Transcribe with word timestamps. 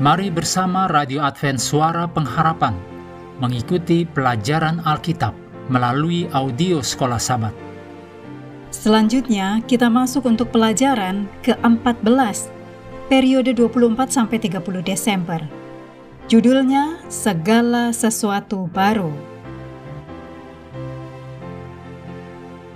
Mari 0.00 0.32
bersama 0.32 0.88
Radio 0.88 1.20
Advent 1.20 1.60
Suara 1.60 2.08
Pengharapan 2.08 2.72
mengikuti 3.36 4.08
pelajaran 4.08 4.80
Alkitab 4.80 5.36
melalui 5.68 6.24
audio 6.32 6.80
Sekolah 6.80 7.20
Sabat. 7.20 7.52
Selanjutnya, 8.72 9.60
kita 9.68 9.92
masuk 9.92 10.24
untuk 10.24 10.56
pelajaran 10.56 11.28
ke-14, 11.44 12.48
periode 13.12 13.52
24 13.52 14.08
sampai 14.08 14.40
30 14.40 14.80
Desember. 14.80 15.44
Judulnya 16.32 17.04
Segala 17.12 17.92
Sesuatu 17.92 18.72
Baru. 18.72 19.12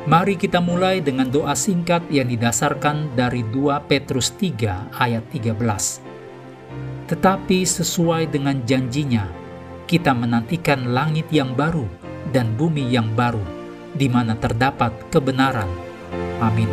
Mari 0.05 0.37
kita 0.37 0.61
mulai 0.61 1.01
dengan 1.01 1.33
doa 1.33 1.57
singkat 1.57 2.05
yang 2.13 2.29
didasarkan 2.29 3.17
dari 3.17 3.41
2 3.49 3.81
Petrus 3.89 4.29
3 4.37 4.93
ayat 5.01 5.25
13 5.33 6.13
tetapi 7.05 7.69
sesuai 7.69 8.33
dengan 8.33 8.65
janjinya, 8.65 9.29
kita 9.85 10.17
menantikan 10.17 10.97
langit 10.97 11.29
yang 11.29 11.53
baru 11.53 11.85
dan 12.33 12.57
bumi 12.57 12.89
yang 12.89 13.13
baru, 13.13 13.45
di 13.93 14.09
mana 14.09 14.33
terdapat 14.41 14.91
kebenaran. 15.13 15.69
Amin. 16.41 16.71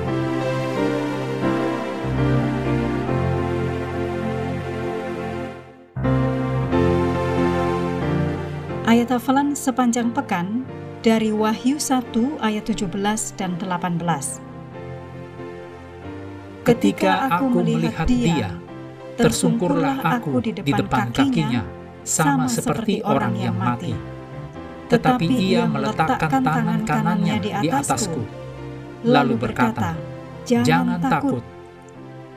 Ayat 8.88 9.08
hafalan 9.16 9.56
sepanjang 9.56 10.12
pekan 10.12 10.68
dari 11.04 11.32
Wahyu 11.32 11.80
1 11.80 12.12
ayat 12.44 12.68
17 12.68 12.92
dan 13.40 13.56
18. 13.60 14.04
Ketika 16.62 17.26
aku 17.34 17.64
melihat 17.64 18.06
dia, 18.06 18.61
tersungkurlah 19.18 20.00
aku 20.02 20.40
di 20.44 20.52
depan 20.56 21.12
kakinya, 21.12 21.64
sama 22.04 22.48
seperti 22.48 23.04
orang 23.04 23.34
yang 23.38 23.56
mati. 23.56 23.94
Tetapi 24.92 25.26
ia 25.28 25.64
meletakkan 25.64 26.44
tangan 26.44 26.82
kanannya 26.84 27.36
di 27.40 27.50
atasku, 27.72 28.22
lalu 29.08 29.40
berkata, 29.40 29.96
Jangan 30.42 31.00
takut, 31.00 31.46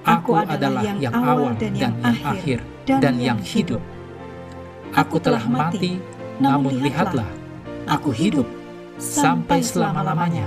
aku 0.04 0.32
adalah 0.38 0.84
yang 1.00 1.14
awal 1.16 1.56
dan 1.56 1.72
yang 1.74 1.94
akhir 2.04 2.60
dan 2.86 3.16
yang 3.18 3.40
hidup. 3.40 3.80
Aku 4.94 5.18
telah 5.18 5.42
mati, 5.50 5.98
namun 6.38 6.78
lihatlah, 6.78 7.26
aku 7.88 8.14
hidup 8.14 8.46
sampai 9.00 9.58
selama-lamanya. 9.64 10.46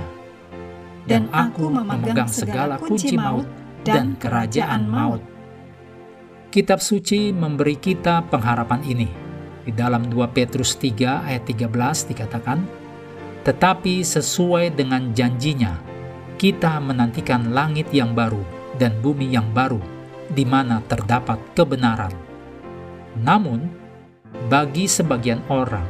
Dan 1.08 1.28
aku 1.32 1.72
memegang 1.72 2.28
segala 2.28 2.76
kunci 2.76 3.16
maut 3.16 3.48
dan 3.80 4.16
kerajaan 4.20 4.84
maut. 4.88 5.20
Kitab 6.48 6.80
suci 6.80 7.28
memberi 7.28 7.76
kita 7.76 8.24
pengharapan 8.24 8.80
ini. 8.88 9.04
Di 9.68 9.68
dalam 9.68 10.08
2 10.08 10.32
Petrus 10.32 10.80
3 10.80 11.28
ayat 11.28 11.44
13 11.44 12.08
dikatakan, 12.08 12.64
Tetapi 13.44 14.00
sesuai 14.00 14.72
dengan 14.72 15.12
janjinya, 15.12 15.76
kita 16.40 16.80
menantikan 16.80 17.52
langit 17.52 17.92
yang 17.92 18.16
baru 18.16 18.40
dan 18.80 18.96
bumi 19.04 19.28
yang 19.28 19.44
baru, 19.52 19.76
di 20.32 20.48
mana 20.48 20.80
terdapat 20.88 21.36
kebenaran. 21.52 22.16
Namun, 23.20 23.68
bagi 24.48 24.88
sebagian 24.88 25.44
orang, 25.52 25.84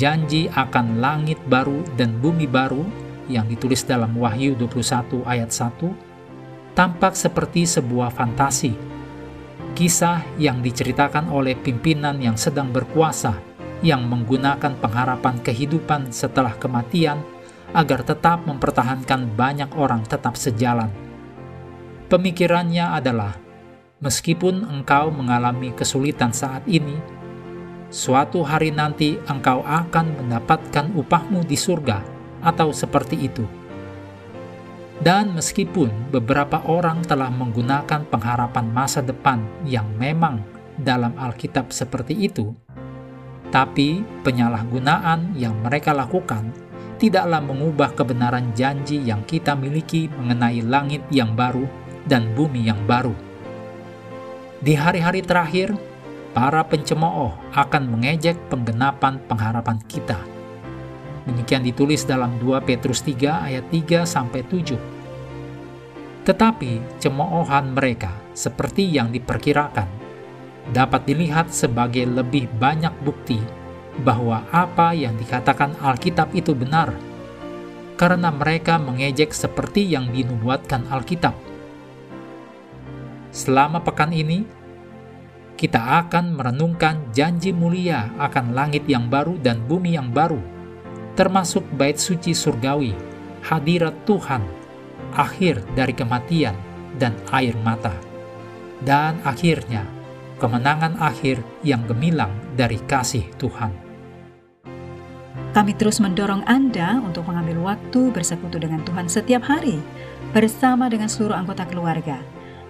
janji 0.00 0.48
akan 0.48 0.96
langit 0.96 1.36
baru 1.44 1.84
dan 2.00 2.16
bumi 2.24 2.48
baru 2.48 2.88
yang 3.28 3.44
ditulis 3.44 3.84
dalam 3.84 4.16
Wahyu 4.16 4.56
21 4.56 5.28
ayat 5.28 5.52
1 5.52 6.08
tampak 6.72 7.12
seperti 7.12 7.68
sebuah 7.68 8.08
fantasi 8.08 8.97
Kisah 9.78 10.26
yang 10.42 10.58
diceritakan 10.58 11.30
oleh 11.30 11.54
pimpinan 11.54 12.18
yang 12.18 12.34
sedang 12.34 12.74
berkuasa 12.74 13.38
yang 13.78 14.10
menggunakan 14.10 14.74
pengharapan 14.74 15.38
kehidupan 15.38 16.10
setelah 16.10 16.50
kematian 16.58 17.22
agar 17.70 18.02
tetap 18.02 18.42
mempertahankan 18.42 19.30
banyak 19.38 19.70
orang 19.78 20.02
tetap 20.02 20.34
sejalan. 20.34 20.90
Pemikirannya 22.10 22.90
adalah, 22.90 23.38
meskipun 24.02 24.66
engkau 24.66 25.14
mengalami 25.14 25.70
kesulitan 25.70 26.34
saat 26.34 26.66
ini, 26.66 26.98
suatu 27.86 28.42
hari 28.42 28.74
nanti 28.74 29.14
engkau 29.30 29.62
akan 29.62 30.10
mendapatkan 30.18 30.90
upahmu 30.90 31.46
di 31.46 31.54
surga, 31.54 32.02
atau 32.42 32.74
seperti 32.74 33.30
itu. 33.30 33.46
Dan 34.98 35.38
meskipun 35.38 36.10
beberapa 36.10 36.58
orang 36.66 37.06
telah 37.06 37.30
menggunakan 37.30 38.02
pengharapan 38.10 38.66
masa 38.66 38.98
depan 38.98 39.38
yang 39.62 39.86
memang 39.94 40.42
dalam 40.74 41.14
Alkitab 41.14 41.70
seperti 41.70 42.18
itu, 42.18 42.50
tapi 43.54 44.02
penyalahgunaan 44.26 45.38
yang 45.38 45.54
mereka 45.62 45.94
lakukan 45.94 46.50
tidaklah 46.98 47.38
mengubah 47.38 47.94
kebenaran 47.94 48.50
janji 48.58 48.98
yang 48.98 49.22
kita 49.22 49.54
miliki 49.54 50.10
mengenai 50.18 50.66
langit 50.66 51.06
yang 51.14 51.30
baru 51.38 51.64
dan 52.10 52.34
bumi 52.34 52.66
yang 52.66 52.82
baru. 52.82 53.14
Di 54.58 54.74
hari-hari 54.74 55.22
terakhir, 55.22 55.78
para 56.34 56.66
pencemooh 56.66 57.38
akan 57.54 57.82
mengejek 57.86 58.34
penggenapan 58.50 59.22
pengharapan 59.30 59.78
kita 59.86 60.37
Demikian 61.48 61.64
ditulis 61.64 62.04
dalam 62.04 62.36
2 62.44 62.60
Petrus 62.60 63.00
3 63.00 63.48
ayat 63.48 63.72
3 63.72 64.04
sampai 64.04 64.44
7. 64.44 64.76
Tetapi 66.28 67.00
cemoohan 67.00 67.72
mereka 67.72 68.12
seperti 68.36 68.84
yang 68.84 69.08
diperkirakan 69.08 69.88
dapat 70.76 71.08
dilihat 71.08 71.48
sebagai 71.48 72.04
lebih 72.04 72.52
banyak 72.60 72.92
bukti 73.00 73.40
bahwa 74.04 74.44
apa 74.52 74.92
yang 74.92 75.16
dikatakan 75.16 75.72
Alkitab 75.80 76.36
itu 76.36 76.52
benar 76.52 76.92
karena 77.96 78.28
mereka 78.28 78.76
mengejek 78.76 79.32
seperti 79.32 79.88
yang 79.88 80.12
dinubuatkan 80.12 80.84
Alkitab. 80.92 81.32
Selama 83.32 83.80
pekan 83.80 84.12
ini, 84.12 84.44
kita 85.56 85.80
akan 86.04 86.36
merenungkan 86.36 87.08
janji 87.16 87.56
mulia 87.56 88.12
akan 88.20 88.52
langit 88.52 88.84
yang 88.84 89.08
baru 89.08 89.40
dan 89.40 89.64
bumi 89.64 89.96
yang 89.96 90.12
baru 90.12 90.57
termasuk 91.18 91.66
bait 91.74 91.98
suci 91.98 92.30
surgawi, 92.30 92.94
hadirat 93.42 94.06
Tuhan, 94.06 94.38
akhir 95.18 95.66
dari 95.74 95.90
kematian 95.90 96.54
dan 96.94 97.10
air 97.34 97.58
mata, 97.66 97.90
dan 98.86 99.18
akhirnya 99.26 99.82
kemenangan 100.38 100.94
akhir 101.02 101.42
yang 101.66 101.82
gemilang 101.90 102.30
dari 102.54 102.78
kasih 102.86 103.26
Tuhan. 103.42 103.74
Kami 105.50 105.74
terus 105.74 105.98
mendorong 105.98 106.46
Anda 106.46 107.02
untuk 107.02 107.26
mengambil 107.26 107.74
waktu 107.74 108.14
bersekutu 108.14 108.62
dengan 108.62 108.86
Tuhan 108.86 109.10
setiap 109.10 109.42
hari 109.42 109.82
bersama 110.30 110.86
dengan 110.86 111.10
seluruh 111.10 111.34
anggota 111.34 111.66
keluarga, 111.66 112.22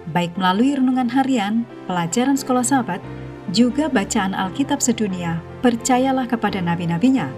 baik 0.08 0.32
melalui 0.40 0.72
renungan 0.72 1.12
harian, 1.12 1.68
pelajaran 1.84 2.40
sekolah 2.40 2.64
sahabat, 2.64 3.04
juga 3.52 3.92
bacaan 3.92 4.32
Alkitab 4.32 4.80
sedunia, 4.80 5.36
percayalah 5.60 6.24
kepada 6.24 6.64
nabi-nabinya, 6.64 7.28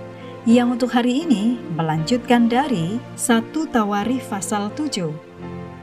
yang 0.48 0.72
untuk 0.72 0.88
hari 0.88 1.28
ini 1.28 1.60
melanjutkan 1.76 2.48
dari 2.48 2.96
satu 3.12 3.68
tawari 3.68 4.16
pasal 4.24 4.72
7. 4.72 5.12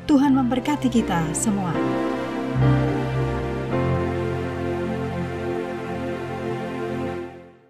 Tuhan 0.09 0.33
memberkati 0.33 0.89
kita 0.89 1.29
semua. 1.37 1.69